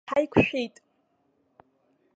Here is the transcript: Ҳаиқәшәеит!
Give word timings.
Ҳаиқәшәеит! 0.11 0.75